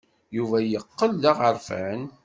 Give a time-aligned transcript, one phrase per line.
[0.37, 2.01] Yuba yeqqel d aɣerfan.